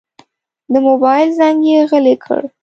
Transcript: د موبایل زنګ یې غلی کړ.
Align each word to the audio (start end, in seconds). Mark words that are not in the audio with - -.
د 0.71 0.73
موبایل 0.87 1.29
زنګ 1.39 1.59
یې 1.69 1.79
غلی 1.89 2.15
کړ. 2.23 2.41